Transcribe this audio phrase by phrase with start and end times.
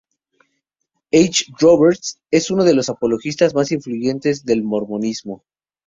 [1.11, 1.45] H.
[1.61, 5.43] Roberts es uno de los apologistas más influyentes del mormonismo.